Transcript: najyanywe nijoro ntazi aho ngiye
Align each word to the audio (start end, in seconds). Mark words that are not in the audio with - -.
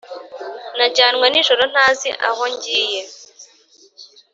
najyanywe 0.77 1.25
nijoro 1.29 1.63
ntazi 1.73 2.09
aho 2.29 2.43
ngiye 2.53 3.01